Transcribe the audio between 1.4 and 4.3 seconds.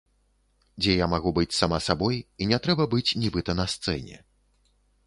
сама сабой і не трэба быць, нібыта на сцэне.